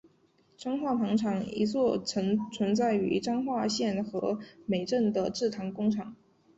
[0.57, 6.15] 彰化糖厂一座曾存在于彰化县和美镇的制糖工厂。